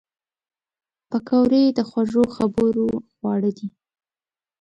[1.09, 3.67] پکورې د خوږو خبرو خواړه دي